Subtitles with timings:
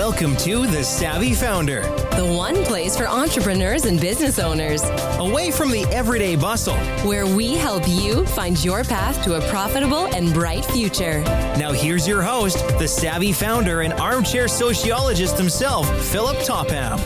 [0.00, 1.82] Welcome to The Savvy Founder,
[2.16, 4.82] the one place for entrepreneurs and business owners,
[5.18, 6.74] away from the everyday bustle.
[7.06, 11.20] where we help you find your path to a profitable and bright future.
[11.58, 16.98] Now, here's your host, the savvy founder and armchair sociologist himself, Philip Topham.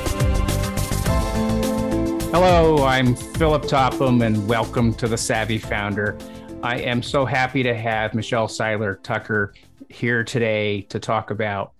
[2.30, 6.16] Hello, I'm Philip Topham, and welcome to the Savvy Founder.
[6.62, 9.52] I am so happy to have Michelle Seiler Tucker
[9.88, 11.72] here today to talk about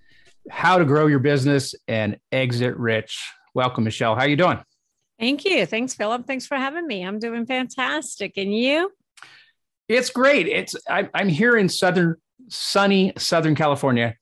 [0.51, 3.31] how to grow your business and exit rich.
[3.55, 4.15] Welcome, Michelle.
[4.15, 4.59] How are you doing?
[5.19, 5.65] Thank you.
[5.67, 6.27] Thanks, Philip.
[6.27, 7.03] Thanks for having me.
[7.05, 8.37] I'm doing fantastic.
[8.37, 8.91] And you?
[9.89, 10.49] It's great.
[10.49, 12.17] It's I, I'm here in southern,
[12.49, 14.17] sunny Southern California,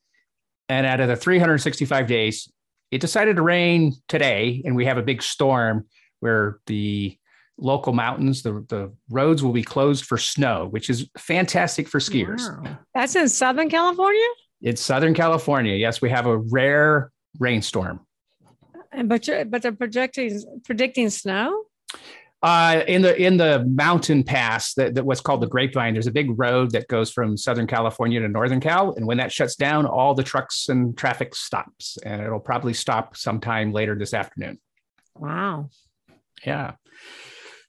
[0.68, 2.52] and out of the 365 days,
[2.90, 5.86] it decided to rain today, and we have a big storm
[6.20, 7.16] where the
[7.58, 12.50] local mountains, the the roads will be closed for snow, which is fantastic for skiers.
[12.62, 12.78] Wow.
[12.94, 14.26] That's in Southern California?
[14.62, 15.74] It's Southern California.
[15.74, 18.00] Yes, we have a rare rainstorm.
[19.04, 21.64] But you're, but they're projecting predicting snow?
[22.42, 26.12] Uh, in the in the mountain pass that, that what's called the Grapevine, there's a
[26.12, 29.86] big road that goes from Southern California to Northern Cal, and when that shuts down,
[29.86, 34.60] all the trucks and traffic stops, and it'll probably stop sometime later this afternoon.
[35.14, 35.70] Wow.
[36.44, 36.72] Yeah.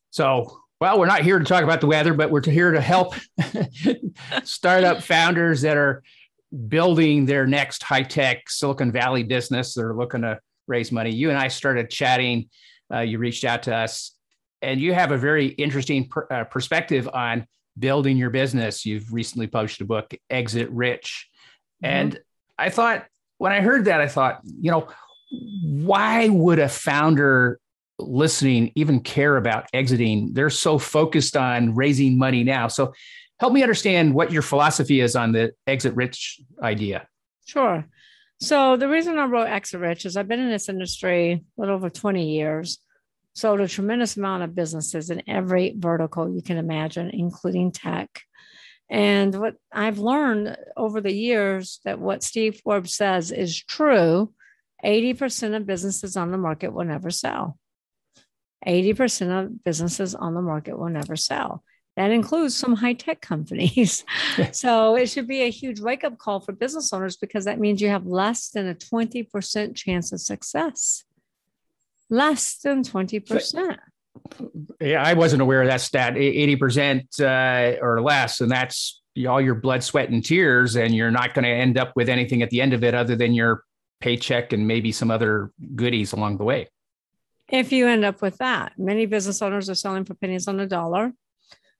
[0.10, 3.14] So, well, we're not here to talk about the weather, but we're here to help
[4.44, 6.04] startup founders that are
[6.68, 9.74] building their next high tech Silicon Valley business.
[9.74, 11.12] They're looking to raise money.
[11.12, 12.50] You and I started chatting.
[12.94, 14.16] Uh, you reached out to us,
[14.62, 18.86] and you have a very interesting per, uh, perspective on building your business.
[18.86, 21.28] You've recently published a book, Exit Rich.
[21.82, 22.20] And
[22.58, 23.06] I thought,
[23.40, 24.88] when I heard that, I thought, you know,
[25.64, 27.60] why would a founder
[27.98, 30.34] listening even care about exiting?
[30.34, 32.68] They're so focused on raising money now.
[32.68, 32.94] So
[33.44, 37.06] help me understand what your philosophy is on the exit rich idea.
[37.46, 37.86] Sure.
[38.40, 41.76] So the reason I wrote Exit Rich is I've been in this industry a little
[41.76, 42.78] over 20 years,
[43.34, 48.22] sold a tremendous amount of businesses in every vertical you can imagine, including tech.
[48.90, 54.34] And what I've learned over the years that what Steve Forbes says is true
[54.86, 57.60] 80% of businesses on the market will never sell.
[58.66, 61.62] 80% of businesses on the market will never sell.
[61.96, 64.04] That includes some high tech companies.
[64.52, 67.82] so it should be a huge wake up call for business owners because that means
[67.82, 71.04] you have less than a 20% chance of success.
[72.10, 73.78] Less than 20%.
[74.80, 78.42] Yeah, I wasn't aware of that stat, 80% uh, or less.
[78.42, 80.76] And that's all your blood, sweat, and tears.
[80.76, 83.16] And you're not going to end up with anything at the end of it other
[83.16, 83.64] than your
[84.02, 86.68] paycheck and maybe some other goodies along the way.
[87.50, 90.66] If you end up with that, many business owners are selling for pennies on the
[90.66, 91.14] dollar,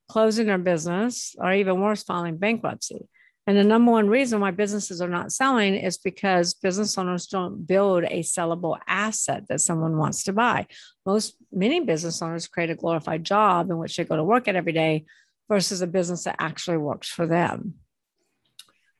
[0.08, 3.08] closing their business, or even worse, filing bankruptcy.
[3.46, 7.66] And the number one reason why businesses are not selling is because business owners don't
[7.66, 10.66] build a sellable asset that someone wants to buy.
[11.04, 14.56] Most, many business owners create a glorified job in which they go to work at
[14.56, 15.04] every day
[15.48, 17.74] versus a business that actually works for them.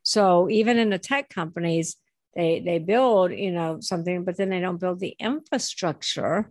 [0.02, 1.96] So even in the tech companies,
[2.34, 6.50] they they build you know something, but then they don't build the infrastructure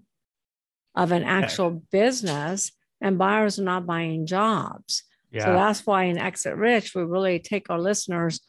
[0.95, 2.71] of an actual business,
[3.03, 5.03] and buyers are not buying jobs.
[5.39, 8.39] So that's why in Exit Rich, we really take our listeners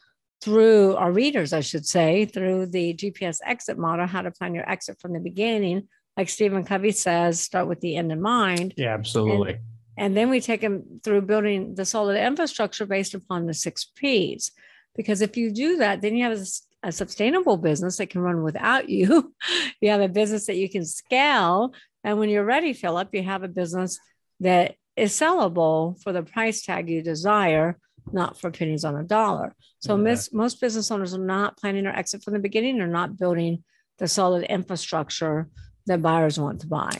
[0.41, 4.69] through our readers, I should say, through the GPS exit model, how to plan your
[4.69, 5.87] exit from the beginning.
[6.15, 8.75] Like Stephen Covey says, start with the end in mind.
[8.77, 9.57] Yeah, absolutely.
[9.97, 14.51] And then we take them through building the solid infrastructure based upon the six P's.
[14.95, 18.43] Because if you do that, then you have a, a sustainable business that can run
[18.43, 19.33] without you.
[19.81, 21.73] you have a business that you can scale.
[22.03, 23.97] And when you're ready, Philip, you have a business
[24.39, 27.77] that is sellable for the price tag you desire,
[28.11, 29.55] not for pennies on a dollar.
[29.79, 30.03] So Yeah.
[30.03, 32.77] mis- most business owners are not planning their exit from the beginning.
[32.77, 33.63] They're not building
[33.97, 35.47] the solid infrastructure
[35.87, 36.91] that buyers want to buy.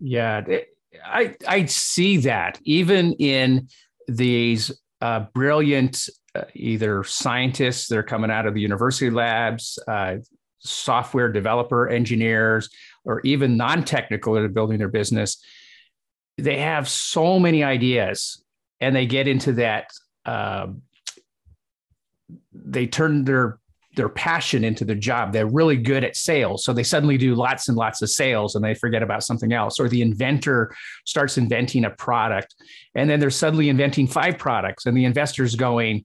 [0.00, 0.44] Yeah,
[1.04, 3.68] I I see that even in
[4.06, 10.16] these uh, brilliant uh, either scientists that are coming out of the university labs, uh,
[10.60, 12.68] software developer engineers,
[13.04, 15.42] or even non-technical that are building their business.
[16.38, 18.42] They have so many ideas,
[18.80, 19.90] and they get into that.
[20.24, 20.82] um
[22.52, 23.58] they turn their
[23.96, 25.32] their passion into their job.
[25.32, 26.64] They're really good at sales.
[26.64, 29.80] So they suddenly do lots and lots of sales and they forget about something else.
[29.80, 30.72] Or the inventor
[31.04, 32.54] starts inventing a product
[32.94, 36.04] and then they're suddenly inventing five products and the investor's going,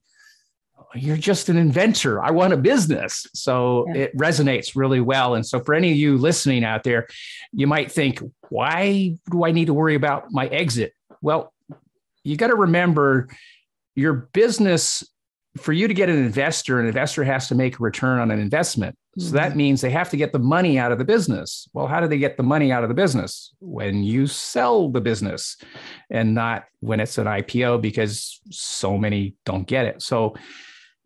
[0.94, 2.22] You're just an inventor.
[2.22, 3.26] I want a business.
[3.34, 4.02] So Yeah.
[4.02, 5.34] it resonates really well.
[5.34, 7.06] And so for any of you listening out there,
[7.52, 8.20] you might think,
[8.50, 10.92] Why do I need to worry about my exit?
[11.20, 11.52] Well,
[12.22, 13.28] you got to remember
[13.96, 15.02] your business
[15.56, 18.40] for you to get an investor, an investor has to make a return on an
[18.40, 18.96] investment.
[19.18, 19.58] So that Mm-hmm.
[19.58, 21.68] means they have to get the money out of the business.
[21.72, 23.54] Well, how do they get the money out of the business?
[23.60, 25.56] When you sell the business
[26.10, 30.02] and not when it's an IPO because so many don't get it.
[30.02, 30.34] So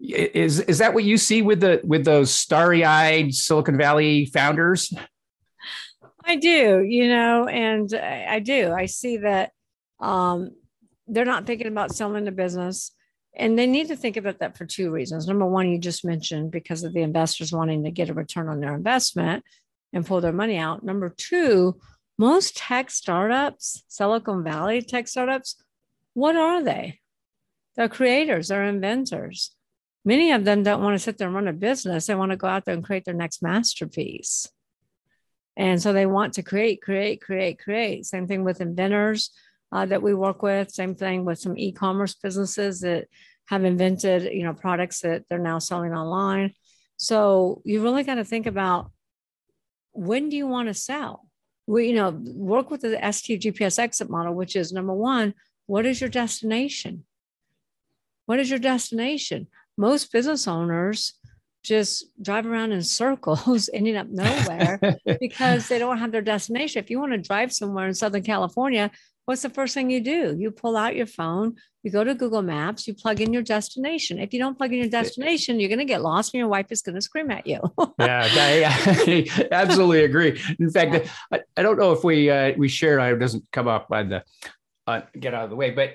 [0.00, 4.92] is is that what you see with the with those starry-eyed Silicon Valley founders?
[6.24, 8.72] I do, you know, and I I do.
[8.72, 9.52] I see that
[10.00, 10.50] um,
[11.06, 12.92] they're not thinking about selling the business.
[13.36, 15.28] And they need to think about that for two reasons.
[15.28, 18.58] Number one, you just mentioned because of the investors wanting to get a return on
[18.58, 19.44] their investment
[19.92, 20.82] and pull their money out.
[20.82, 21.78] Number two,
[22.18, 25.62] most tech startups, Silicon Valley tech startups,
[26.14, 26.98] what are they?
[27.76, 29.54] They're creators, they're inventors.
[30.04, 32.06] Many of them don't want to sit there and run a business.
[32.06, 34.48] They want to go out there and create their next masterpiece.
[35.56, 38.06] And so they want to create, create, create, create.
[38.06, 39.30] Same thing with inventors
[39.72, 40.70] uh, that we work with.
[40.70, 43.08] Same thing with some e-commerce businesses that
[43.46, 46.54] have invented, you know, products that they're now selling online.
[46.96, 48.90] So you really got to think about
[49.92, 51.26] when do you want to sell?
[51.66, 55.34] We, you know, work with the STGPS exit model, which is number one,
[55.66, 57.04] what is your destination?
[58.26, 59.48] What is your destination?
[59.78, 61.14] Most business owners
[61.62, 64.80] just drive around in circles, ending up nowhere
[65.20, 66.82] because they don't have their destination.
[66.82, 68.90] If you want to drive somewhere in Southern California,
[69.24, 70.34] what's the first thing you do?
[70.38, 74.18] You pull out your phone, you go to Google Maps, you plug in your destination.
[74.18, 76.66] If you don't plug in your destination, you're going to get lost and your wife
[76.70, 77.60] is going to scream at you.
[77.98, 78.28] yeah,
[78.84, 80.40] I, I absolutely agree.
[80.58, 83.00] In fact, I, I don't know if we uh, we shared.
[83.00, 84.24] I it doesn't come up on the
[84.86, 85.92] uh, get out of the way, but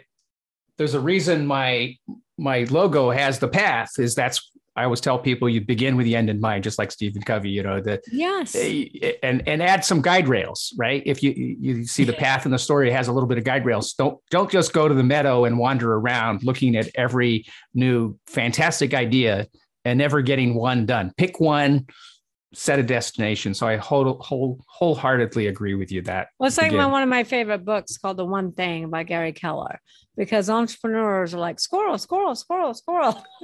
[0.78, 1.98] there's a reason my
[2.38, 4.00] my logo has the path.
[4.00, 6.92] Is that's I always tell people you begin with the end in mind, just like
[6.92, 7.50] Stephen Covey.
[7.50, 8.56] You know that yes.
[8.56, 11.04] Eh, and and add some guide rails, right?
[11.06, 13.44] If you you see the path in the story it has a little bit of
[13.44, 17.46] guide rails, don't don't just go to the meadow and wander around looking at every
[17.74, 19.48] new fantastic idea
[19.86, 21.12] and never getting one done.
[21.18, 21.86] Pick one,
[22.54, 23.54] set a destination.
[23.54, 26.30] So I whole, whole wholeheartedly agree with you that.
[26.40, 29.34] Well, it's like my, one of my favorite books called The One Thing by Gary
[29.34, 29.80] Keller,
[30.16, 33.24] because entrepreneurs are like squirrel, squirrel, squirrel, squirrel.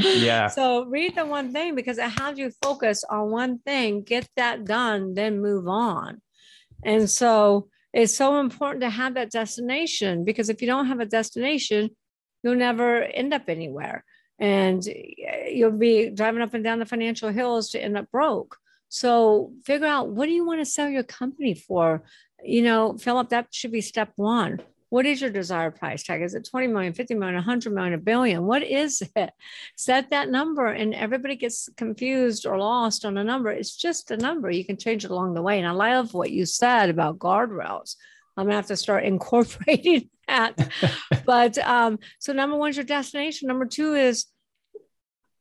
[0.00, 0.48] Yeah.
[0.48, 4.64] So read The One Thing because it has you focus on one thing, get that
[4.64, 6.20] done, then move on.
[6.84, 11.06] And so it's so important to have that destination because if you don't have a
[11.06, 11.90] destination,
[12.42, 14.04] you'll never end up anywhere.
[14.40, 18.56] And eh, you'll be driving up and down the financial hills to end up broke.
[18.88, 22.02] So figure out what do you want to sell your company for?
[22.42, 24.60] You know, Philip, that should be step one.
[24.88, 26.20] What is your desired price tag?
[26.20, 28.44] Is it 20 million, 50 million, 100 million, a billion?
[28.44, 29.30] What is it?
[29.76, 33.50] Set that number, and everybody gets confused or lost on a number.
[33.50, 34.50] It's just a number.
[34.50, 35.58] You can change it along the way.
[35.58, 37.94] And I love what you said about guardrails.
[38.36, 40.70] I'm gonna have to start incorporating that.
[41.26, 43.48] but um, so number one is your destination.
[43.48, 44.26] Number two is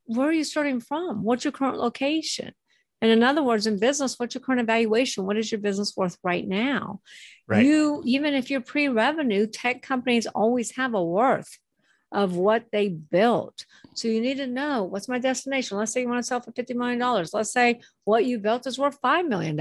[0.06, 1.24] where are you starting from?
[1.24, 2.54] What's your current location?
[3.02, 5.26] And in other words, in business, what's your current evaluation?
[5.26, 7.00] What is your business worth right now?
[7.48, 7.66] Right.
[7.66, 11.60] You, even if you're pre revenue, tech companies always have a worth
[12.12, 13.66] of what they built.
[13.94, 15.78] So you need to know what's my destination.
[15.78, 17.00] Let's say you want to sell for $50 million.
[17.32, 19.56] Let's say what you built is worth $5 million.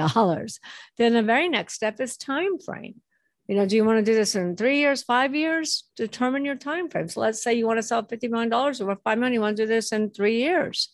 [0.97, 3.03] Then the very next step is time frame.
[3.49, 5.85] You know, do you want to do this in three years, five years?
[5.97, 7.09] Determine your time frame.
[7.09, 9.57] So let's say you want to sell $50 million or worth 5 million, you want
[9.57, 10.91] to do this in three years.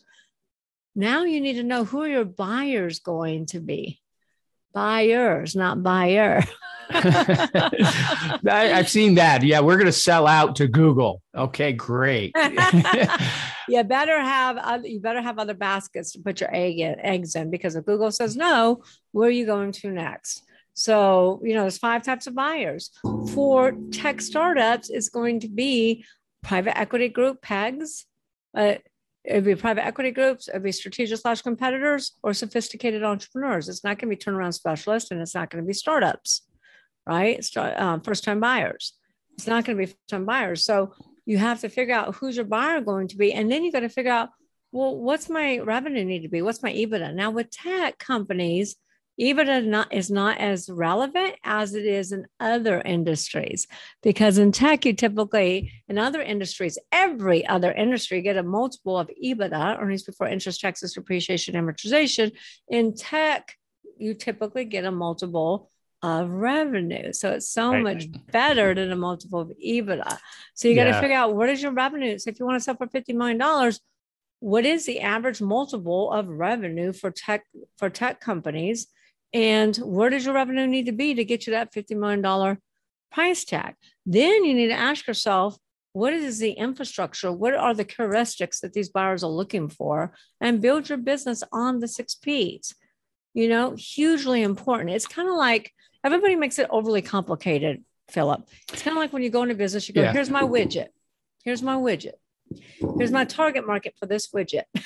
[0.95, 4.01] Now you need to know who are your buyers going to be.
[4.73, 6.45] Buyers, not buyer.
[6.91, 9.43] I, I've seen that.
[9.43, 11.23] Yeah, we're going to sell out to Google.
[11.37, 12.33] Okay, great.
[13.69, 17.35] you better have other, you better have other baskets to put your egg in, eggs
[17.35, 20.45] in because if Google says no, where are you going to next?
[20.75, 22.91] So you know, there's five types of buyers.
[23.33, 26.05] For tech startups, it's going to be
[26.43, 28.05] private equity group PEGs.
[28.57, 28.75] Uh,
[29.25, 33.69] it'd be private equity groups, it'd be strategic slash competitors, or sophisticated entrepreneurs.
[33.69, 36.43] It's not going to be turnaround specialists, and it's not going to be startups,
[37.07, 37.43] right?
[37.43, 38.93] Start, um, first time buyers.
[39.35, 40.65] It's not going to be first time buyers.
[40.65, 40.93] So
[41.27, 43.81] you have to figure out who's your buyer going to be, and then you got
[43.81, 44.29] to figure out,
[44.73, 46.43] well, what's my revenue need to be?
[46.43, 47.15] What's my EBITDA?
[47.15, 48.77] Now with tech companies,
[49.21, 53.67] EBITDA not, is not as relevant as it is in other industries.
[54.03, 59.11] Because in tech you typically in other industries every other industry get a multiple of
[59.23, 62.33] EBITDA earnings before interest taxes depreciation amortization.
[62.69, 63.57] In tech
[63.97, 65.71] you typically get a multiple
[66.03, 67.13] of revenue.
[67.13, 67.83] So it's so Right.
[67.83, 70.19] much better than a multiple of EBITDA.
[70.55, 72.19] So you got to figure out what is your revenue.
[72.19, 73.81] So if you want to sell for 50 million dollars
[74.41, 77.45] what is the average multiple of revenue for tech
[77.79, 78.89] for tech companies
[79.35, 82.59] and where does your revenue need to be to get you that $50 million
[83.13, 83.75] price tag
[84.07, 85.59] then you need to ask yourself
[85.95, 87.31] what is the infrastructure?
[87.33, 90.13] What are the characteristics that these buyers are looking for?
[90.41, 92.75] And build your business on the six P's.
[93.33, 94.91] You know, hugely important.
[94.91, 95.73] It's kind of like
[96.03, 98.49] everybody makes it overly complicated, Philip.
[98.73, 100.13] It's kind of like when you go into business, you go, Yeah.
[100.13, 100.89] here's my widget.
[101.45, 102.15] Here's my widget.
[102.99, 104.65] Here's my target market for this widget.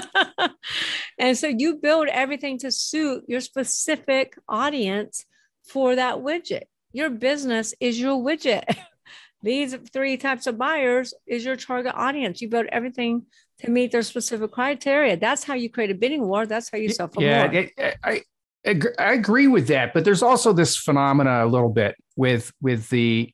[1.18, 5.24] and so you build everything to suit your specific audience
[5.64, 6.64] for that widget.
[6.92, 8.64] Your business is your widget.
[9.42, 12.40] These three types of buyers is your target audience.
[12.40, 13.26] You build everything
[13.58, 15.16] to meet their specific criteria.
[15.16, 16.46] That's how you create a bidding war.
[16.46, 17.66] That's how you sell for yeah, more.
[17.78, 18.22] I, I
[18.64, 23.32] I agree with that, but there's also this phenomena a little bit with with the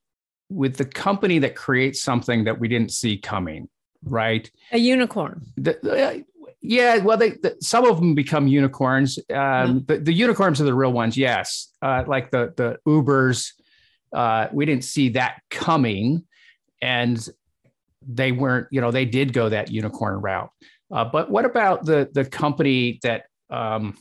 [0.48, 3.68] with the company that creates something that we didn't see coming,
[4.02, 4.50] right?
[4.72, 5.42] a unicorn.
[5.56, 6.24] The-
[6.60, 9.18] yeah, well, they the, some of them become unicorns.
[9.32, 11.72] Um, the, the unicorns are the real ones, yes.
[11.80, 13.52] Uh, like the the Ubers,
[14.12, 16.24] uh, we didn't see that coming,
[16.82, 17.28] and
[18.06, 18.66] they weren't.
[18.72, 20.50] You know, they did go that unicorn route.
[20.90, 23.96] Uh, but what about the the company that um,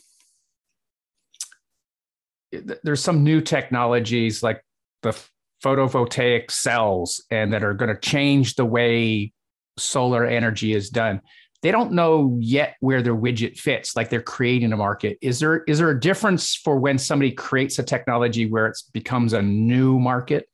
[2.51, 4.63] th- there's some new technologies like
[5.03, 5.15] the
[5.63, 9.31] photovoltaic cells and that are going to change the way
[9.77, 11.21] solar energy is done
[11.67, 15.63] they don't know yet where their widget fits like they're creating a market is there
[15.65, 20.00] is there a difference for when somebody creates a technology where it becomes a new
[20.00, 20.47] market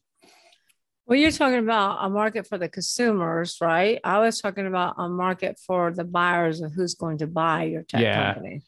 [1.06, 4.00] Well, you're talking about a market for the consumers, right?
[4.04, 7.84] I was talking about a market for the buyers of who's going to buy your
[7.84, 8.34] tech Yeah.
[8.34, 8.64] company.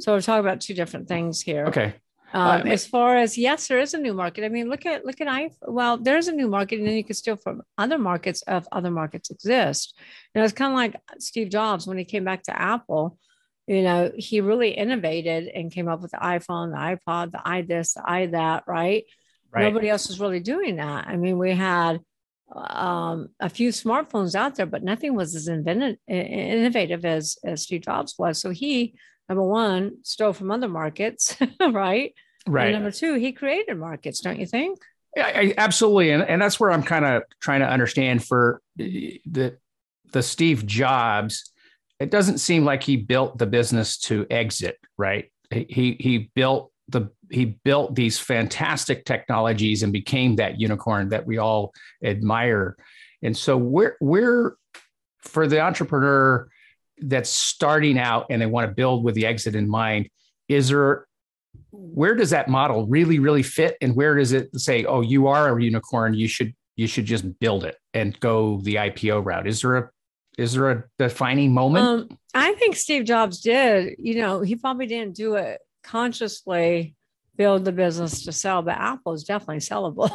[0.00, 1.66] So we're talking about two different things here.
[1.66, 1.94] okay
[2.34, 4.44] Um, as far as yes, there is a new market.
[4.44, 5.50] I mean, look at look at I.
[5.62, 8.90] Well, there's a new market, and then you can steal from other markets if other
[8.90, 9.94] markets exist.
[10.34, 13.18] You know, it's kind of like Steve Jobs when he came back to Apple.
[13.68, 17.62] You know, he really innovated and came up with the iPhone, the iPod, the i
[17.62, 18.64] this, the i that.
[18.66, 19.04] Right?
[19.52, 21.06] right Nobody else was really doing that.
[21.06, 22.00] I mean, we had
[22.54, 27.62] um, a few smartphones out there, but nothing was as invented, i- innovative as as
[27.62, 28.40] Steve Jobs was.
[28.40, 28.94] So he,
[29.28, 32.14] number one, stole from other markets, right?
[32.46, 34.78] And right number two, he created markets, don't you think?
[35.16, 39.20] Yeah, I, absolutely, and and that's where I'm kind of trying to understand for the
[40.12, 41.52] the Steve Jobs.
[42.00, 45.30] It doesn't seem like he built the business to exit, right?
[45.50, 51.38] He he built the he built these fantastic technologies and became that unicorn that we
[51.38, 52.76] all admire.
[53.22, 54.56] And so we're we're
[55.22, 56.48] for the entrepreneur
[57.08, 60.08] that's starting out and they want to build with the exit in mind.
[60.48, 61.06] Is there
[61.70, 65.56] where does that model really really fit and where does it say oh you are
[65.56, 69.60] a unicorn you should you should just build it and go the ipo route is
[69.60, 69.90] there a
[70.36, 73.94] is there a defining moment Um, I think Steve Jobs did.
[73.98, 76.96] You know, he probably didn't do it consciously
[77.36, 80.10] build the business to sell, but Apple is definitely sellable.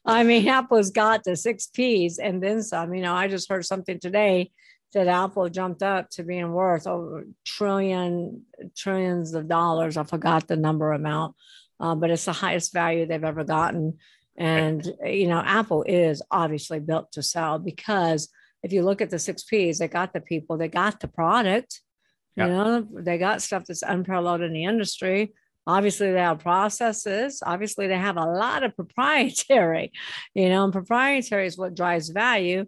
[0.04, 2.94] I mean, Apple's got the six P's and then some.
[2.94, 4.50] You know, I just heard something today
[4.94, 8.42] that Apple jumped up to being worth over trillion
[8.76, 9.96] trillions of dollars.
[9.96, 11.34] I forgot the number amount,
[11.80, 13.98] uh, but it's the highest value they've ever gotten.
[14.36, 18.28] And you know, Apple is obviously built to sell because
[18.62, 21.80] if you look at the six P's, they got the people, they got the product,
[22.36, 22.46] Yeah.
[22.46, 25.34] you know, they got stuff that's unparalleled in the industry.
[25.68, 27.42] Obviously, they have processes.
[27.44, 29.92] Obviously, they have a lot of proprietary,
[30.34, 32.66] you know, and proprietary is what drives value,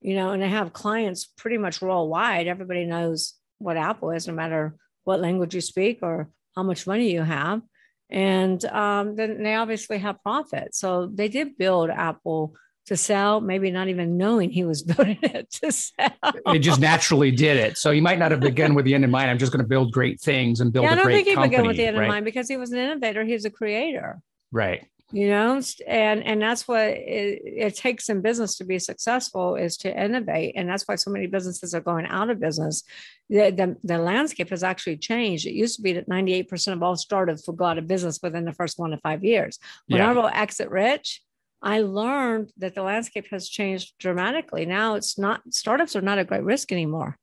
[0.00, 2.46] you know, and they have clients pretty much worldwide.
[2.46, 7.12] Everybody knows what Apple is, no matter what language you speak or how much money
[7.12, 7.62] you have.
[8.08, 10.74] And um, then they obviously have profit.
[10.74, 12.54] So they did build Apple
[12.86, 16.10] to sell, maybe not even knowing he was building it to sell.
[16.46, 19.10] it just naturally did it so you might not have begun with the end in
[19.10, 21.14] mind i'm just going to build great things and build yeah, I a don't great
[21.16, 22.04] think he company began with the end right?
[22.04, 23.22] in mind because he was an innovator.
[23.24, 28.20] He was a creator, right you know, and and that's what it, it takes in
[28.20, 32.06] business to be successful is to innovate, and that's why so many businesses are going
[32.06, 32.84] out of business.
[33.28, 35.46] The, the, the landscape has actually changed.
[35.46, 38.44] It used to be that 98% of all startups would go out of business within
[38.44, 39.58] the first one to five years.
[39.86, 40.10] When Yeah.
[40.10, 41.22] I wrote Exit Rich,
[41.62, 44.66] I learned that the landscape has changed dramatically.
[44.66, 47.18] Now it's not startups are not a great risk anymore.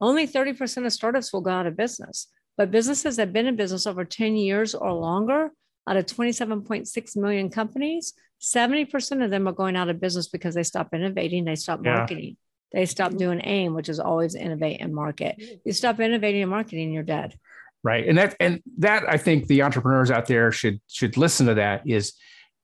[0.00, 2.28] Only 30% of startups will go out of business.
[2.56, 5.50] But businesses that have been in business over 10 years or longer,
[5.88, 10.62] out of 27.6 million companies, 70% of them are going out of business because they
[10.62, 11.96] stop innovating, they stop Yeah.
[11.96, 12.36] marketing,
[12.72, 15.40] they stop doing AIM, which is always innovate and market.
[15.64, 17.38] You stop innovating and marketing, you're dead.
[17.82, 21.54] right and that and that i think the entrepreneurs out there should should listen to
[21.54, 22.14] that is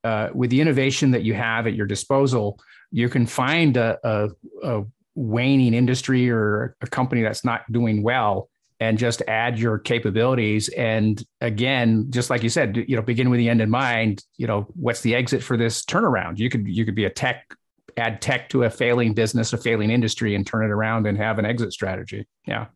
[0.03, 2.57] uh, with the innovation that you have at your disposal
[2.91, 4.29] you can find a, a,
[4.63, 8.49] a waning industry or a company that's not doing well
[8.81, 13.37] and just add your capabilities and again just like you said you know begin with
[13.37, 16.83] the end in mind you know what's the exit for this turnaround you could you
[16.83, 17.55] could be a tech
[17.97, 21.39] add tech to a failing business, a failing industry, and turn it around and have
[21.39, 22.27] an exit strategy.
[22.45, 22.67] Yeah,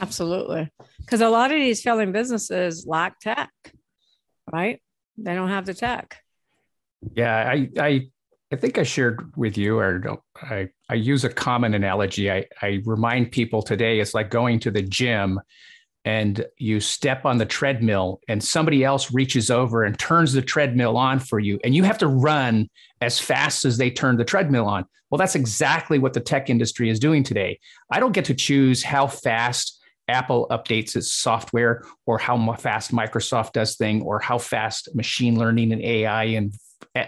[0.00, 0.70] absolutely.
[1.00, 3.50] Because a lot of these failing businesses lack tech,
[4.52, 4.80] right?
[5.16, 6.22] They don't have the tech.
[7.14, 8.08] Yeah, I I
[8.50, 12.30] I think I shared with you, or I I use a common analogy.
[12.30, 15.40] I I remind people today it's like going to the gym
[16.04, 20.96] and you step on the treadmill and somebody else reaches over and turns the treadmill
[20.96, 22.68] on for you and you have to run
[23.02, 26.88] as fast as they turn the treadmill on well that's exactly what the tech industry
[26.88, 27.58] is doing today
[27.90, 33.52] i don't get to choose how fast apple updates its software or how fast microsoft
[33.52, 36.54] does thing or how fast machine learning and ai and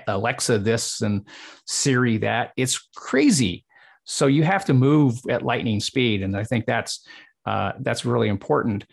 [0.09, 1.27] alexa this and
[1.67, 3.65] siri that it's crazy
[4.05, 7.07] so you have to move at lightning speed and i think that's
[7.47, 8.85] uh, that's really important.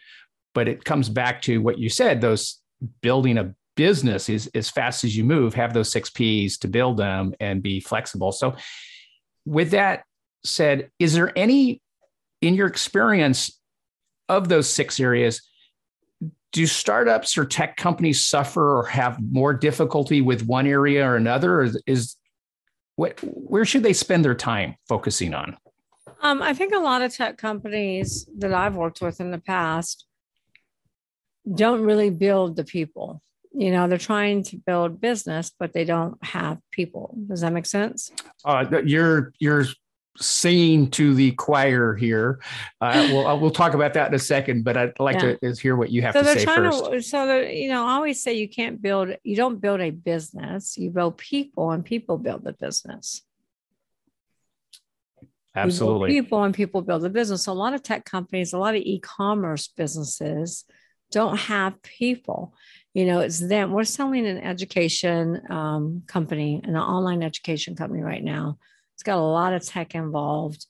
[0.54, 2.60] But it comes back to what you said: those
[3.02, 5.54] building a business is as fast as you move.
[5.54, 8.32] Have those six P's to build them and be flexible.
[8.32, 8.56] So,
[9.46, 10.04] with that
[10.44, 11.82] said, is there any
[12.42, 13.60] in your experience
[14.30, 15.48] of those six areas?
[16.54, 21.62] Do startups or tech companies suffer or have more difficulty with one area or another
[21.62, 22.16] or is,
[22.96, 25.58] what, where should they spend their time focusing on
[26.22, 30.06] um, I think a lot of tech companies that I've worked with in the past
[31.54, 33.22] don't really build the people.
[33.54, 37.16] You know, they're trying to build business, but they don't have people.
[37.28, 38.12] Does that make sense?
[38.44, 39.66] Uh, you're you're
[40.20, 42.40] singing to the choir here.
[42.82, 45.36] Uh, we'll we'll talk about that in a second, but I'd like yeah.
[45.36, 46.86] to hear what you have so to say first.
[46.86, 50.78] To, so, you know, I always say you can't build, you don't build a business,
[50.78, 53.22] you build people, and people build the business.
[55.56, 56.10] Absolutely.
[56.10, 57.44] People and people build the business.
[57.44, 60.66] So a lot of tech companies, a lot of e-commerce businesses
[61.12, 62.54] don't have people.
[62.94, 63.72] You know, it's them.
[63.72, 68.58] We're selling an education um, company, an online education company right now.
[68.98, 70.66] It's got a lot of tech involved.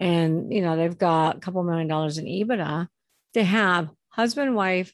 [0.00, 2.88] And, you know, they've got a couple million dollars in EBITDA.
[3.34, 4.92] They have husband, wife,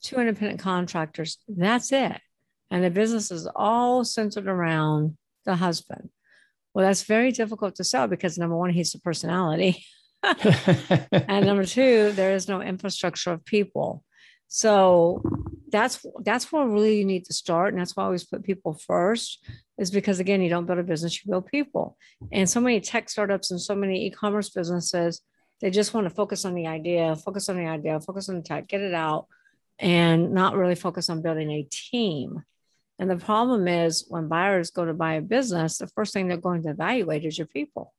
[0.00, 1.38] two independent contractors.
[1.48, 2.20] That's it.
[2.70, 6.10] And the business is all centered around the husband.
[6.72, 9.84] Well, that's very difficult to sell because number one, he's a personality.
[10.22, 14.04] and number two, there is no infrastructure of people.
[14.52, 15.22] So
[15.70, 17.72] that's that's where really you need to start.
[17.72, 19.46] And that's why I always put people first,
[19.78, 21.96] is because again, you don't build a business, you build people.
[22.32, 25.22] And so many tech startups and so many e-commerce businesses,
[25.60, 28.42] they just want to focus on the idea, focus on the idea, focus on the
[28.42, 29.28] tech, get it out,
[29.78, 32.42] and not really focus on building a team.
[32.98, 36.38] And the problem is when buyers go to buy a business, the first thing they're
[36.38, 37.94] going to evaluate is your people.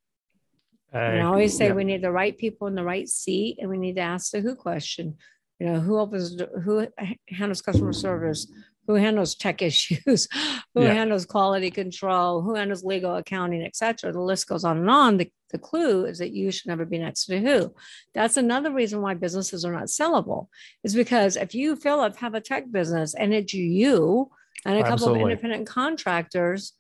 [0.93, 1.73] Uh, and I always say yeah.
[1.73, 4.41] we need the right people in the right seat, and we need to ask the
[4.41, 5.15] who question.
[5.61, 6.87] You know, who opens, who
[7.29, 8.51] handles customer service,
[8.87, 10.27] who handles tech issues,
[10.73, 10.93] who yeah.
[10.93, 14.11] handles quality control, who handles legal accounting, etc.
[14.11, 15.17] The list goes on and on.
[15.17, 17.75] The, the clue is that you should never be next to who.
[18.15, 20.47] That's another reason why businesses are not sellable,
[20.83, 24.31] is because if you, Philip, have a tech business and it's you,
[24.65, 25.21] and a couple Absolutely.
[25.21, 26.73] of independent contractors,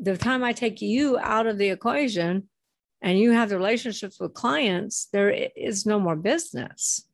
[0.00, 2.48] the time I take you out of the equation
[3.02, 7.04] and you have the relationships with clients, there is no more business.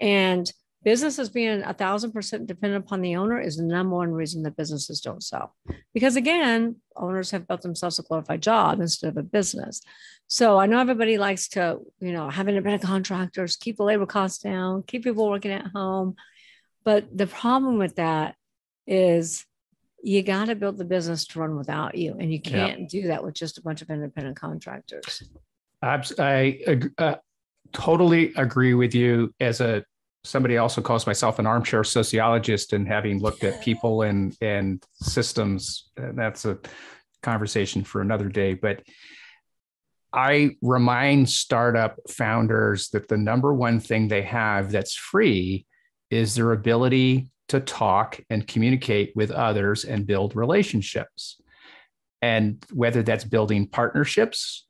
[0.00, 0.50] And
[0.84, 4.56] businesses being a thousand percent dependent upon the owner is the number one reason that
[4.56, 5.54] businesses don't sell.
[5.92, 9.80] Because again, owners have built themselves a glorified job instead of a business.
[10.28, 14.42] So I know everybody likes to, you know, have independent contractors, keep the labor costs
[14.42, 16.14] down, keep people working at home.
[16.84, 18.34] But the problem with that
[18.86, 19.44] is
[20.02, 22.86] you got to build the business to run without you and you can't yeah.
[22.88, 25.22] do that with just a bunch of independent contractors
[26.18, 26.58] i
[26.98, 27.16] uh,
[27.72, 29.84] totally agree with you as a
[30.24, 35.90] somebody also calls myself an armchair sociologist and having looked at people and and systems
[35.96, 36.58] and that's a
[37.22, 38.82] conversation for another day but
[40.12, 45.66] i remind startup founders that the number one thing they have that's free
[46.10, 51.40] is their ability to talk and communicate with others and build relationships.
[52.20, 54.66] And whether that's building partnerships,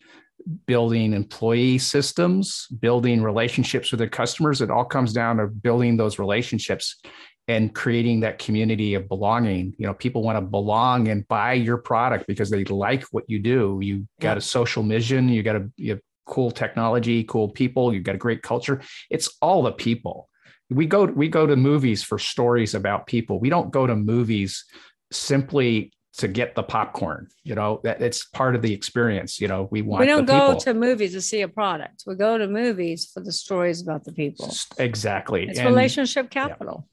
[0.66, 6.18] building employee systems, building relationships with their customers, it all comes down to building those
[6.18, 7.00] relationships
[7.48, 9.74] and creating that community of belonging.
[9.78, 13.38] You know, people want to belong and buy your product because they like what you
[13.38, 13.78] do.
[13.82, 18.04] You got a social mission, you got a you have cool technology, cool people, you've
[18.04, 18.82] got a great culture.
[19.10, 20.28] It's all the people
[20.70, 23.40] we go we go to movies for stories about people.
[23.40, 24.64] We don't go to movies
[25.10, 27.28] simply to get the popcorn.
[27.44, 29.40] You know that it's part of the experience.
[29.40, 30.00] You know we want.
[30.00, 32.04] We don't go to movies to see a product.
[32.06, 34.52] We go to movies for the stories about the people.
[34.78, 35.48] Exactly.
[35.48, 36.88] It's and, relationship capital.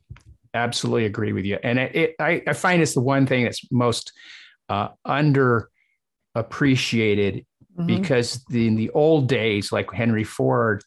[0.54, 1.60] Yeah, absolutely agree with you.
[1.64, 4.14] And it, it I, I, find it's the one thing that's most
[4.70, 5.70] uh, under
[6.34, 7.46] appreciated
[7.78, 7.88] Mhm.
[7.88, 10.84] because the, in the old days, like Henry Ford,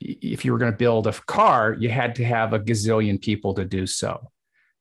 [0.00, 3.54] if you were going to build a car, you had to have a gazillion people
[3.54, 4.30] to do so.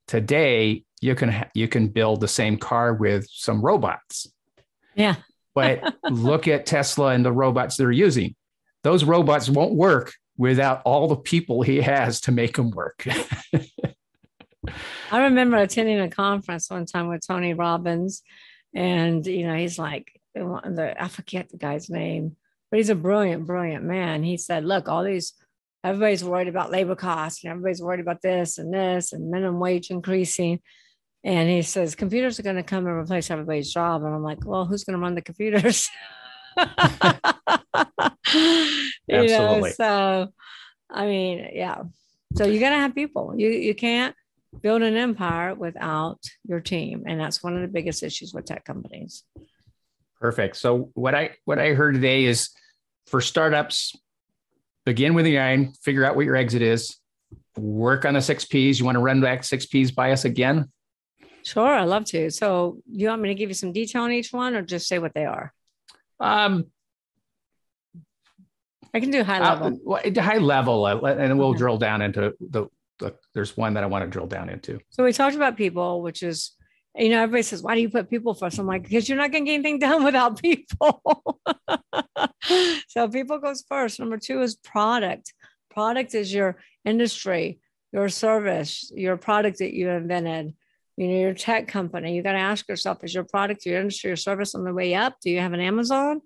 [0.08, 4.28] Today, you can you can build the same car with some robots.
[4.96, 5.16] Yeah.
[5.54, 8.36] But look at Tesla and the robots they're using.
[8.84, 13.06] Those robots won't work without all the people he has to make them work.
[15.12, 18.24] I remember attending a conference one time with Tony Robbins,
[18.74, 22.36] and you know, he's like, the, I forget the guy's name,
[22.70, 24.24] but he's a brilliant, brilliant man.
[24.24, 25.34] He said, Look, all these,
[25.84, 29.90] everybody's worried about labor costs, and everybody's worried about this and this, and minimum wage
[29.92, 30.60] increasing.
[31.26, 34.04] And he says, computers are going to come and replace everybody's job.
[34.04, 35.90] And I'm like, well, who's going to run the computers?
[36.58, 36.64] you
[39.08, 39.72] know, Absolutely.
[39.72, 40.30] so
[40.90, 41.84] I mean, yeah.
[42.36, 43.34] So you got to have people.
[43.38, 44.16] You you can't
[44.62, 48.64] build an empire without your team, and that's one of the biggest issues with tech
[48.64, 49.24] companies.
[50.20, 50.56] Perfect.
[50.58, 52.50] So what I what I heard today is
[53.08, 53.96] for startups,
[54.86, 56.98] begin with the iron, figure out what your exit is,
[57.58, 58.80] work on the six P's.
[58.80, 60.72] You want to run back six P's by us again?
[61.46, 62.32] Sure, I love to.
[62.32, 64.88] So do you want me to give you some detail on each one, or just
[64.88, 65.54] say what they are?
[66.20, 66.66] Um,
[68.96, 69.80] I can do high uh, level.
[69.84, 71.60] well, at high level, uh, and we'll Okay.
[71.60, 73.14] drill down into the, the.
[73.36, 74.80] There's one that I want to drill down into.
[74.90, 76.56] So we talked about people, which is,
[76.96, 78.58] you know, everybody says, why do you put people first?
[78.58, 81.40] I'm like, because you're not going to get anything done without people.
[82.88, 84.00] so people goes first.
[84.00, 85.34] Number two is product.
[85.70, 87.60] Product is your industry,
[87.92, 90.56] your service, your product that you invented,
[90.98, 92.16] you know, your tech company.
[92.16, 94.96] You got to ask yourself, is your product, your industry, your service on the way
[94.96, 95.18] up?
[95.22, 96.22] Do you have an Amazon?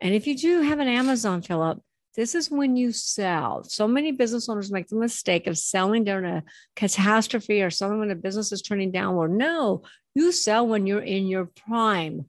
[0.00, 1.80] And if you do have an Amazon, Philip,
[2.14, 3.62] this is when you sell.
[3.64, 6.42] So many business owners make the mistake of selling during a
[6.74, 9.32] catastrophe or selling when the business is turning downward.
[9.32, 9.82] No,
[10.14, 12.28] you sell when you're in your prime.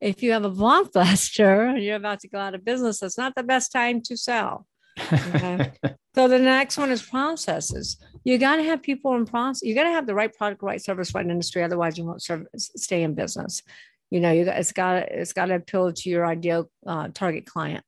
[0.00, 3.34] If you have a blockbuster and you're about to go out of business, that's not
[3.34, 4.66] the best time to sell.
[5.12, 5.72] Okay.
[6.14, 7.98] So the next one is processes.
[8.24, 9.62] You got to have people in process.
[9.62, 11.62] You got to have the right product, right service, right industry.
[11.62, 13.62] Otherwise, you won't serve, stay in business.
[14.10, 17.46] You know, you got, it's got it's got to appeal to your ideal uh, target
[17.46, 17.84] client.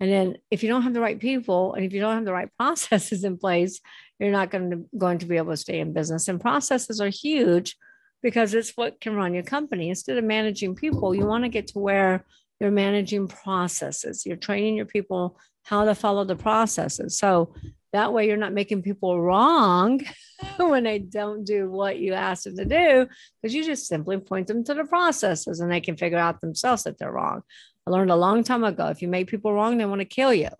[0.00, 2.32] And then if you don't have the right people and if you don't have the
[2.32, 3.80] right processes in place,
[4.18, 6.28] you're not going to going to be able to stay in business.
[6.28, 7.76] And processes are huge
[8.22, 9.88] because it's what can run your company.
[9.88, 12.24] Instead of managing people, you want to get to where
[12.60, 14.24] you're managing processes.
[14.26, 17.18] You're training your people how to follow the processes.
[17.18, 17.54] So
[17.92, 20.00] that way you're not making people wrong
[20.56, 23.06] when they don't do what you ask them to do,
[23.40, 26.84] because you just simply point them to the processes and they can figure out themselves
[26.84, 27.42] that they're wrong.
[27.86, 30.34] I learned a long time ago if you make people wrong, they want to kill
[30.34, 30.50] you.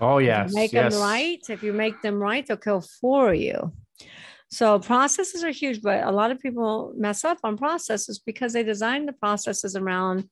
[0.00, 0.92] Oh If you make yes.
[0.92, 1.40] them right.
[1.48, 3.72] If you make them right, they'll kill for you.
[4.50, 8.62] So processes are huge, but a lot of people mess up on processes because they
[8.62, 10.28] design the processes around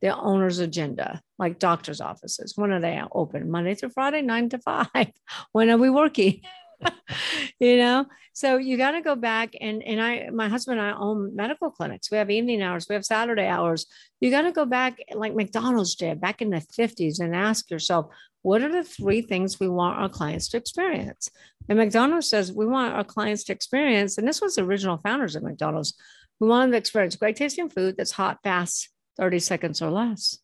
[0.00, 2.54] the owner's agenda, like doctor's offices.
[2.56, 3.50] When are they open?
[3.50, 4.88] Monday through Friday, nine to five.
[5.52, 6.42] when are we working?
[7.60, 10.96] you know, so you got to go back and and I, my husband and I
[10.96, 12.10] own medical clinics.
[12.10, 13.86] We have evening hours, we have Saturday hours.
[14.20, 18.06] You got to go back like McDonald's did back in the fifties and ask yourself,
[18.42, 21.28] what are the three things we want our clients to experience?
[21.68, 25.34] And McDonald's says we want our clients to experience, and this was the original founders
[25.34, 25.94] of McDonald's.
[26.38, 30.38] We want them to experience great tasting food that's hot, fast, 30 seconds or less.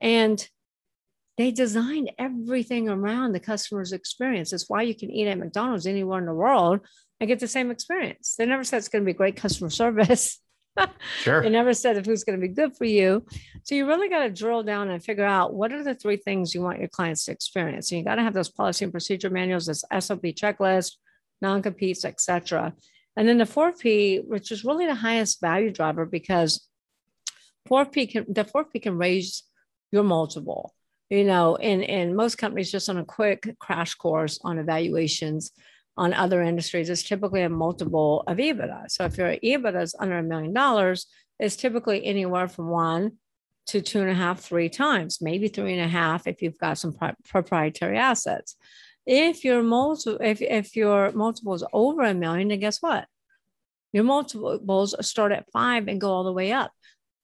[0.00, 0.46] And
[1.36, 4.50] they designed everything around the customer's experience.
[4.50, 6.80] That's why you can eat at McDonald's anywhere in the world
[7.20, 8.36] and get the same experience.
[8.36, 10.40] They never said it's going to be great customer service.
[11.20, 11.42] Sure.
[11.42, 13.24] They never said the food's going to be good for you.
[13.62, 16.54] So you really got to drill down and figure out what are the three things
[16.54, 17.90] you want your clients to experience.
[17.90, 20.92] And you got to have those policy and procedure manuals, this SOP checklist,
[21.40, 22.74] non-competes, etc.
[23.16, 26.68] And then the fourth P, which is really the highest value driver because
[27.66, 29.42] fourth P can the fourth P can raise
[29.92, 30.74] your multiple.
[31.10, 35.52] You know, in in most companies, just on a quick crash course on evaluations
[35.96, 38.90] on other industries, it's typically a multiple of EBITDA.
[38.90, 41.06] So if your EBITDA is under a million dollars,
[41.38, 43.12] it's typically anywhere from one
[43.68, 46.78] to two and a half, three times, maybe three and a half if you've got
[46.78, 48.56] some pro- proprietary assets.
[49.06, 53.06] If your multiple, if, if your multiple is over a million, then guess what?
[53.92, 56.72] Your multiples start at five and go all the way up.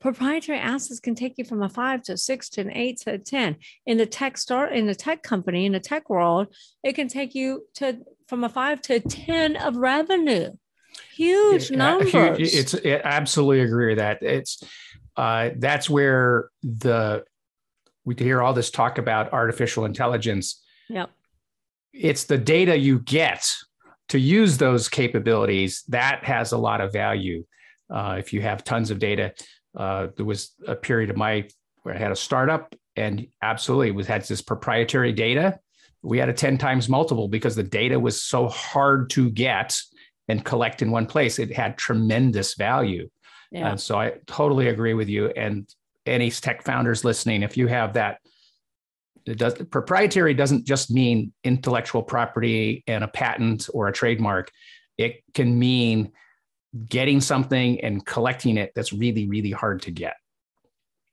[0.03, 3.13] Proprietary assets can take you from a five to a six to an eight to
[3.15, 3.57] a 10.
[3.87, 6.49] In the tech start, in the tech company, in the tech world,
[6.83, 10.51] it can take you to from a five to a 10 of revenue.
[11.15, 12.11] Huge Yeah, numbers.
[12.13, 14.23] huge- It's I absolutely agree with that.
[14.23, 14.65] It's
[15.17, 17.23] uh, that's where the
[18.05, 20.65] we hear all this talk about artificial intelligence.
[20.89, 21.11] Yep.
[21.93, 23.49] It's the data you get
[24.09, 27.45] to use those capabilities that has a lot of value.
[27.89, 29.33] Uh, if you have tons of data,
[29.77, 31.49] Uh, there was a period of my
[31.83, 35.59] where I had a startup and absolutely was had this proprietary data.
[36.03, 39.77] We had a 10 times multiple because the data was so hard to get
[40.29, 41.39] and collect in one place.
[41.39, 43.09] It had tremendous value.
[43.51, 43.71] Yeah.
[43.71, 45.29] And so I totally agree with you.
[45.29, 45.69] And
[46.07, 48.19] any tech founders listening, if you have that,
[49.25, 54.51] it does proprietary doesn't just mean intellectual property and a patent or a trademark.
[54.99, 56.13] It can mean
[56.89, 60.15] getting something and collecting it that's really, really hard to get.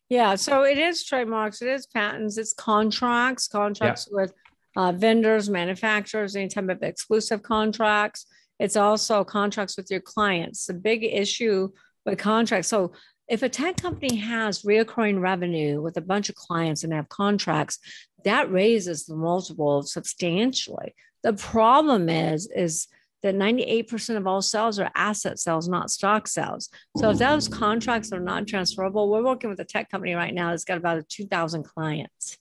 [0.10, 4.22] Yeah, so it is trademarks, it is patents, it's contracts, contracts yeah.
[4.22, 4.34] with
[4.76, 8.26] uh, vendors, manufacturers, any type of exclusive contracts.
[8.60, 10.66] It's also contracts with your clients.
[10.66, 11.70] The big issue
[12.06, 12.68] with contracts.
[12.68, 12.94] So
[13.28, 17.78] if a tech company has reoccurring revenue with a bunch of clients and have contracts,
[18.26, 20.96] that raises the multiple substantially.
[21.22, 22.88] The problem is, is
[23.22, 26.70] that 98% of all sales are asset sales, not stock sales.
[26.98, 30.52] So if those contracts are non transferable, we're working with a tech company right now
[30.52, 32.38] that's got about 2,000 clients.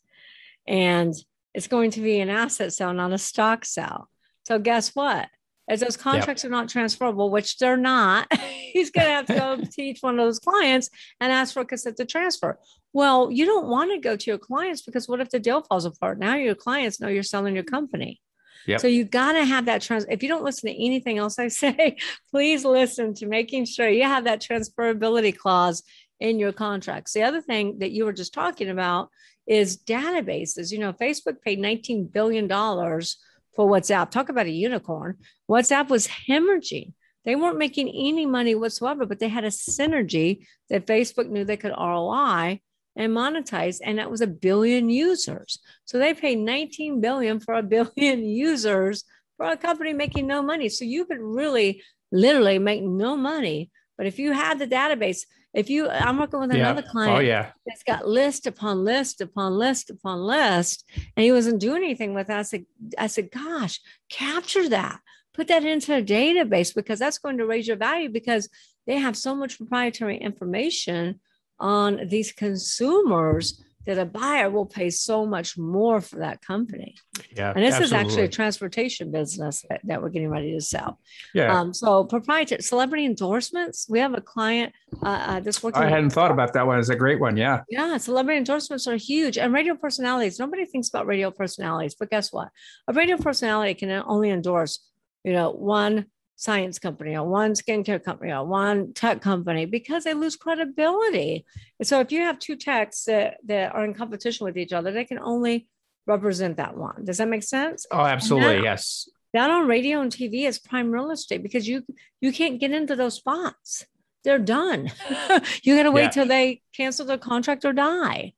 [0.67, 1.15] And
[1.55, 4.09] it's going to be an asset sale, not a stock sale.
[4.47, 5.29] So guess what?
[5.69, 6.51] As those contracts yep.
[6.51, 8.33] are not transferable, which they're not,
[8.73, 10.89] he's going to have to go to each one of those clients
[11.21, 12.59] and ask for a consent to transfer.
[12.93, 15.85] Well, you don't want to go to your clients because what if the deal falls
[15.85, 16.19] apart?
[16.19, 18.21] Now your clients know you're selling your company.
[18.67, 18.81] Yep.
[18.81, 20.05] So you got to have that trans.
[20.09, 21.97] If you don't listen to anything else I say,
[22.31, 25.83] please listen to making sure you have that transferability clause
[26.21, 27.13] in your contracts.
[27.13, 29.11] The other thing that you were just talking about
[29.47, 30.73] is databases.
[30.73, 34.11] You know, Facebook paid $19 billion for WhatsApp.
[34.11, 35.17] Talk about a unicorn.
[35.51, 36.93] WhatsApp was hemorrhaging.
[37.25, 41.57] They weren't making any money whatsoever, but they had a synergy that Facebook knew they
[41.57, 42.61] could ROI
[42.99, 45.59] and monetize and that was a billion users.
[45.87, 49.05] So they paid 19 billion for a billion users
[49.39, 50.69] for a company making no money.
[50.69, 51.83] So you could really
[52.13, 53.71] literally make no money.
[53.97, 55.23] But if you had the database
[55.55, 56.93] if you i'm working with another yeah.
[56.93, 57.51] client oh yeah.
[57.67, 60.85] that's got list upon list upon list upon list
[61.17, 62.67] and he wasn't doing anything with that i said
[62.99, 63.81] i said gosh
[64.11, 65.01] capture that.
[65.35, 68.49] Put that into a database because that's going to raise your value because
[68.89, 71.21] they have so much proprietary information
[71.61, 76.95] on these consumers that a buyer will pay so much more for that company.
[77.35, 77.55] Yeah.
[77.57, 77.85] And this absolutely.
[77.85, 81.01] is actually a transportation business that, that, we're getting ready to sell.
[81.33, 81.59] Yeah.
[81.59, 83.87] Um, so proprietary celebrity endorsements.
[83.89, 85.83] We have a client uh, uh that's working.
[85.83, 86.79] I hadn't thought about that one.
[86.79, 87.39] It's a great one.
[87.39, 87.63] Yeah.
[87.71, 87.97] Yeah.
[87.97, 89.39] Celebrity endorsements are huge.
[89.39, 90.39] And radio personalities.
[90.39, 92.51] Nobody thinks about radio personalities, but guess what?
[92.89, 94.81] A radio personality can only endorse,
[95.25, 96.07] you know, one
[96.39, 101.45] science company or one skincare company or one tech company because they lose credibility.
[101.81, 104.93] And so if you have two techs that, that are in competition with each other,
[104.93, 105.67] they can only
[106.07, 107.05] represent that one.
[107.05, 107.87] Does that make sense?
[107.91, 108.59] Oh, absolutely.
[108.59, 109.09] Now, yes.
[109.35, 111.85] That on radio and TV is prime real estate because you
[112.21, 113.85] you can't get into those spots.
[114.23, 114.93] They're done.
[115.65, 116.11] you got to wait yeah.
[116.11, 118.33] till they cancel their contract or die.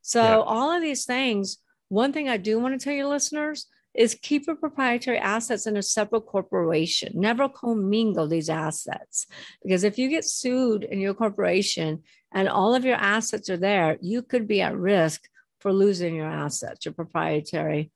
[0.00, 0.38] So yeah.
[0.38, 1.58] all of these things.
[1.90, 5.76] One thing I do want to tell your listeners, is keep your proprietary assets in
[5.76, 7.12] a separate corporation.
[7.14, 9.26] Never commingle these assets.
[9.62, 12.02] Because if you get sued in your corporation
[12.32, 15.28] and all of your assets are there, you could be at risk
[15.60, 17.90] for losing your assets, your proprietary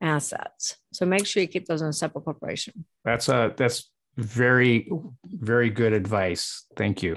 [0.00, 0.76] assets.
[0.92, 2.84] So make sure you keep those in a separate corporation.
[3.04, 4.90] That's a that's very,
[5.24, 6.66] very good advice.
[6.76, 7.16] Thank you.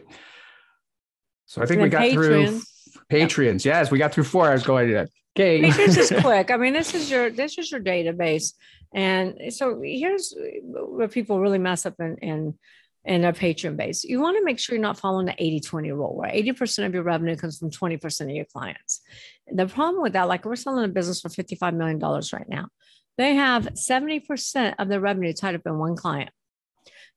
[1.45, 2.13] So I think we got Patreon.
[2.13, 2.61] through
[3.09, 3.65] patrons.
[3.65, 4.49] Yes, we got through four.
[4.49, 5.69] I was going to Okay.
[5.69, 6.49] this is quick.
[6.49, 8.53] I mean, this is your this is your database.
[8.93, 12.53] And so here's where people really mess up in in,
[13.03, 14.03] in their patron base.
[14.03, 17.03] You want to make sure you're not following the 80-20 rule, where 80% of your
[17.03, 19.01] revenue comes from 20% of your clients.
[19.51, 22.69] The problem with that, like we're selling a business for $55 million right now.
[23.17, 26.31] They have 70% of their revenue tied up in one client.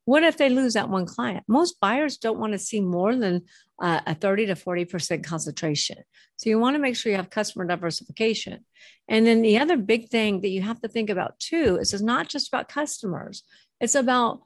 [0.09, 1.45] What if they lose that one client?
[1.49, 3.43] Most buyers don't want to see more than
[3.79, 5.99] uh, a 30 to 40% concentration.
[6.39, 8.65] So you want to make sure you have customer diversification.
[9.07, 12.03] And then the other big thing that you have to think about too is it's
[12.03, 13.43] not just about customers,
[13.83, 14.41] it's about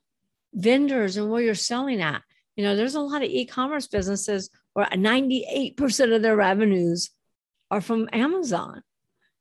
[0.53, 2.23] vendors and where you're selling at.
[2.57, 7.11] You know, there's a lot of e commerce businesses where 98% of their revenues
[7.71, 8.83] are from Amazon.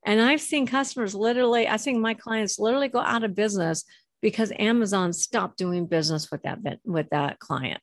[0.05, 3.85] And I've seen customers literally, I've seen my clients literally go out of business
[4.21, 7.81] because Amazon stopped doing business with that with that client.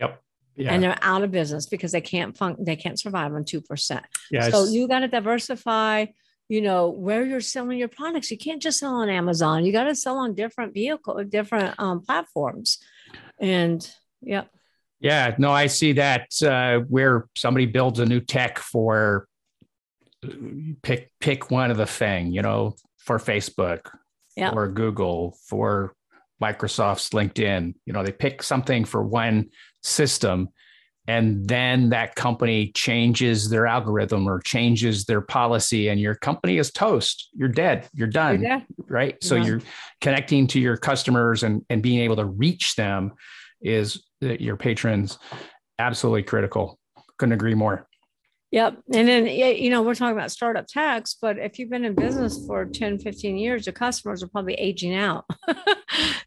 [0.00, 0.22] Yep.
[0.56, 0.72] Yeah.
[0.72, 4.00] And they're out of business because they can't fun- they can't survive on 2%.
[4.30, 6.06] Yeah, so you got to diversify,
[6.48, 8.30] you know, where you're selling your products.
[8.30, 9.64] You can't just sell on Amazon.
[9.64, 12.78] You got to sell on different vehicle different um, platforms.
[13.40, 13.88] And
[14.20, 14.50] yep.
[15.00, 19.26] Yeah, no, I see that uh, where somebody builds a new tech for
[20.82, 23.90] pick pick one of the thing, you know, for Facebook
[24.36, 24.50] yeah.
[24.52, 25.94] for Google, for
[26.42, 27.74] Microsoft's LinkedIn.
[27.86, 29.50] You know, they pick something for one
[29.82, 30.48] system
[31.08, 36.70] and then that company changes their algorithm or changes their policy and your company is
[36.70, 37.28] toast.
[37.32, 37.88] You're dead.
[37.92, 38.40] You're done.
[38.40, 38.66] You're dead.
[38.88, 39.24] right?
[39.24, 39.62] So you're
[40.00, 43.14] connecting to your customers and and being able to reach them
[43.60, 45.18] is uh, your patrons
[45.78, 46.78] absolutely critical.
[47.18, 47.88] Couldn't agree more
[48.52, 48.82] Yep.
[48.92, 52.46] And then, you know, we're talking about startup tax, but if you've been in business
[52.46, 55.24] for 10, 15 years, your customers are probably aging out.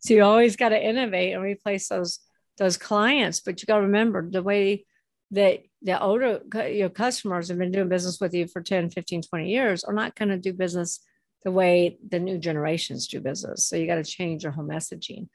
[0.02, 2.20] so you always got to innovate and replace those
[2.58, 3.42] those clients.
[3.42, 4.86] But you got to remember the way
[5.32, 9.50] that the older your customers have been doing business with you for 10, 15, 20
[9.50, 11.02] years are not going to do business
[11.44, 13.68] the way the new generations do business.
[13.68, 15.28] So you got to change your whole messaging.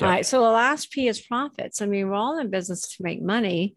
[0.00, 0.06] Yeah.
[0.06, 0.26] All right.
[0.26, 1.80] So the last P is profits.
[1.80, 3.76] I mean, we're all in business to make money.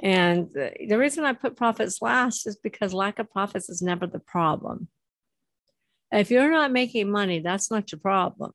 [0.00, 4.18] And the, reason I put profits last is because lack of profits is never the
[4.18, 4.88] problem.
[6.10, 8.52] If you're not making money, that's not your problem.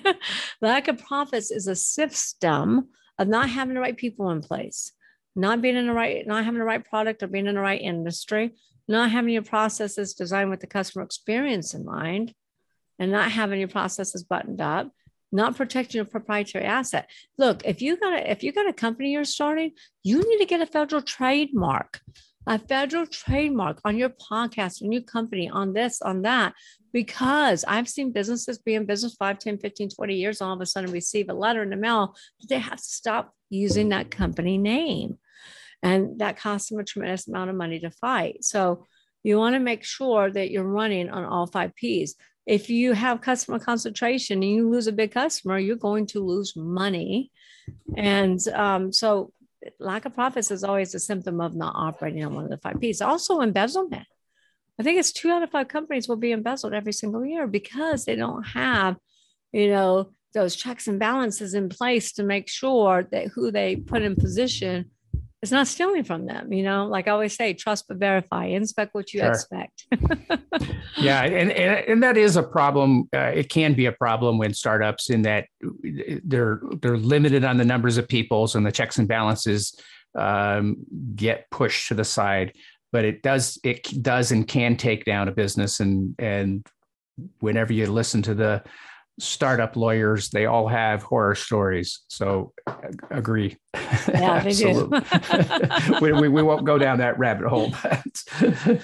[0.60, 4.92] lack of profits is a system of not having the right people in place,
[5.34, 7.80] not being in the right, not having the right product or being in the right
[7.80, 8.52] industry,
[8.88, 12.34] not having your processes designed with the customer experience in mind,
[12.98, 14.90] and not having your processes buttoned up,
[15.32, 17.08] not protecting your proprietary asset.
[17.38, 19.72] Look, if you got a, if you got a company you're starting,
[20.04, 22.00] you need to get a federal trademark,
[22.46, 26.54] a federal trademark on your podcast, on your company, on this, on that,
[26.92, 30.66] because I've seen businesses be in business 5, 10, 15, 20 years, all of a
[30.66, 34.58] sudden receive a letter in the mail that they have to stop using that company
[34.58, 35.18] name.
[35.82, 38.44] And that costs them a tremendous amount of money to fight.
[38.44, 38.86] So
[39.24, 42.14] you want to make sure that you're running on all five P's.
[42.46, 46.54] If you have customer concentration and you lose a big customer, you're going to lose
[46.56, 47.30] money.
[47.96, 49.32] And um, so
[49.78, 52.80] lack of profits is always a symptom of not operating on one of the five
[52.80, 53.00] P's.
[53.00, 54.06] Also, embezzlement.
[54.78, 58.04] I think it's two out of five companies will be embezzled every single year because
[58.04, 58.96] they don't have,
[59.52, 64.02] you know, those checks and balances in place to make sure that who they put
[64.02, 64.90] in position
[65.42, 66.52] is not stealing from them.
[66.52, 69.30] You know, like I always say, trust but verify, inspect what you Sure.
[69.30, 69.86] expect.
[70.98, 74.52] yeah and, and and that is a problem uh, it can be a problem when
[74.54, 75.46] startups in that
[76.24, 79.74] they're they're limited on the numbers of peoples and the checks and balances
[80.18, 80.76] um,
[81.16, 82.52] get pushed to the side
[82.92, 86.66] but it does it does and can take down a business and and
[87.40, 88.62] whenever you listen to the
[89.22, 92.00] startup lawyers they all have horror stories.
[92.08, 92.52] So
[93.10, 93.56] agree.
[94.08, 94.90] Yeah, they do.
[96.00, 98.82] We, we, we won't go down that rabbit hole but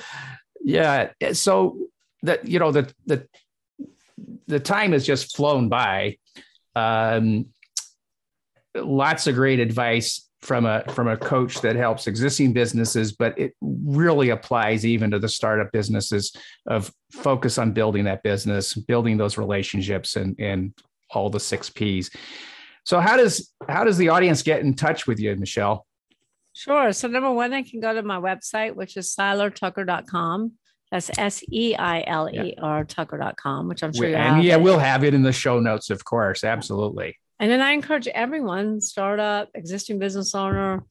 [0.63, 1.79] yeah so
[2.23, 3.27] that you know the the
[4.47, 6.19] the time has just flown by.
[6.77, 7.47] Um
[8.75, 13.55] lots of great advice from a from a coach that helps existing businesses but it
[13.61, 16.33] really applies even to the startup businesses
[16.69, 20.73] of focus on building that business building those relationships and and
[21.11, 22.11] all the six p's.
[22.85, 25.87] So how does how does the audience get in touch with you michelle?
[26.55, 26.93] Sure.
[26.93, 30.55] So number one, they can go to my website, which is seilertucker.com.
[30.91, 35.61] That's S-E-I-L-E-R Tucker.com, which I'm sure you and yeah we'll have it in the show
[35.61, 36.45] notes of course.
[36.45, 40.85] Absolutely And then I encourage everyone, startup, existing business owner,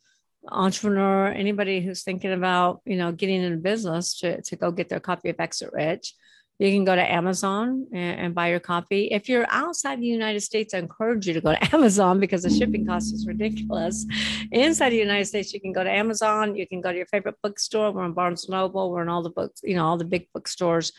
[0.50, 5.00] entrepreneur, anybody who's thinking about, you know, getting into business to, to go get their
[5.00, 6.14] copy of Exit Rich.
[6.60, 9.10] You can go to Amazon and, and buy your copy.
[9.12, 12.50] If you're outside the United States, I encourage you to go to Amazon because the
[12.50, 14.06] shipping cost is ridiculous.
[14.52, 16.56] Inside the United States, you can go to Amazon.
[16.56, 17.92] You can go to your favorite bookstore.
[17.92, 18.90] We're in Barnes Noble.
[18.90, 20.94] We're in all the books, you know, all the big bookstores.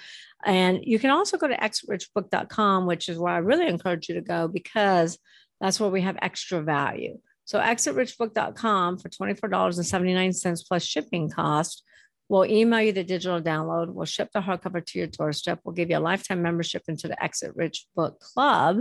[0.49, 4.23] And you can also go to exitrichbook.com, which is where I really encourage you to
[4.23, 5.19] go because
[5.61, 7.19] that's where we have extra value.
[7.45, 11.85] So exitrichbook.com for $24.79 plus shipping cost.
[12.31, 13.93] We'll email you the digital download.
[13.93, 15.61] We'll ship the hardcover to your doorstep.
[15.65, 18.79] We'll give you a lifetime membership into the Exit Rich Book Club.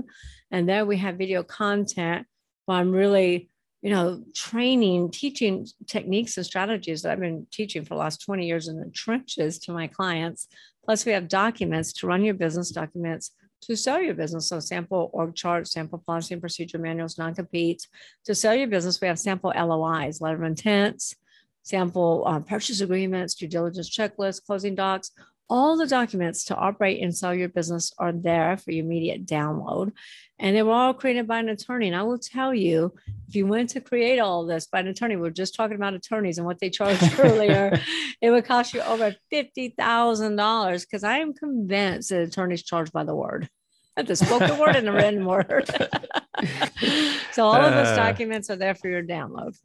[0.51, 2.27] And there we have video content
[2.65, 3.49] where I'm really,
[3.82, 8.47] you know, training, teaching techniques and strategies that I've been teaching for the last 20
[8.47, 10.47] years in the trenches to my clients.
[10.88, 14.47] Plus, we have documents to run your business documents to sell your business.
[14.47, 17.88] So sample org charts, sample policy and procedure manuals, non-competes.
[18.26, 21.13] To sell your business, we have sample LOIs, letter of intents,
[21.64, 25.11] sample um, purchase agreements, due diligence checklists, closing docs.
[25.50, 29.93] All the documents to operate and sell your business are there for your immediate download.
[30.39, 31.88] And they were all created by an attorney.
[31.88, 32.93] And I will tell you,
[33.28, 35.93] if you went to create all this by an attorney, we are just talking about
[35.93, 37.80] attorneys and what they charged earlier,
[38.22, 43.16] it would cost you over $50,000 because I am convinced that attorneys charge by the
[43.16, 43.50] word,
[44.06, 45.70] the spoken word and the written word.
[47.32, 49.56] so all of those Uh, documents are there for your download.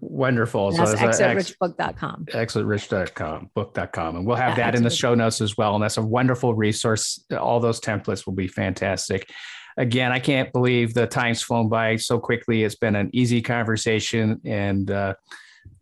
[0.00, 0.72] wonderful.
[0.72, 2.26] That's it's, uh, ex- exitrichbook.com.
[2.32, 5.74] exitrich.com book.com and we'll have Yeah, that in the show notes as well.
[5.74, 7.22] And that's a wonderful resource.
[7.38, 9.28] All those templates will be fantastic.
[9.78, 12.62] Again i can't believe the time's flown by so quickly.
[12.62, 15.14] It's been an easy conversation and uh,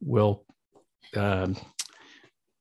[0.01, 0.45] we'll
[1.17, 1.57] um,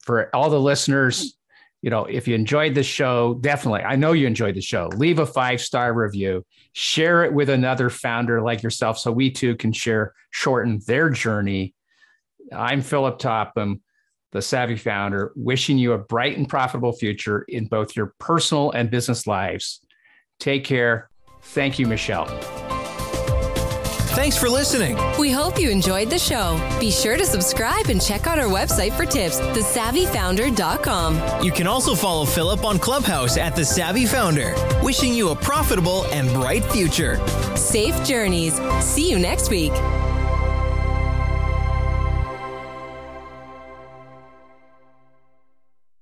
[0.04, 1.38] for all the listeners
[1.82, 4.90] you know if you enjoyed the show definitely i know you enjoyed the show.
[4.96, 6.46] Leave a five star review.
[6.74, 11.74] Share it with another founder like yourself so we too can share shorten their journey.
[12.54, 13.82] I'm philip topham
[14.32, 18.92] the savvy founder wishing you a bright and profitable future in both your personal and
[18.92, 19.82] business lives.
[20.40, 21.10] Take care.
[21.42, 22.69] Thank you michelle
[24.20, 24.98] Thanks for listening.
[25.18, 26.60] We hope you enjoyed the show.
[26.78, 31.42] Be sure to subscribe and check out our website for tips, thesavvyfounder.com.
[31.42, 36.04] You can also follow Philip on Clubhouse at The Savvy Founder, wishing you a profitable
[36.08, 37.26] and bright future.
[37.56, 38.60] Safe journeys.
[38.82, 39.72] See you next week.